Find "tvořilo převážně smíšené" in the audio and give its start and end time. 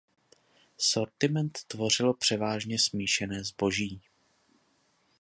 1.67-3.43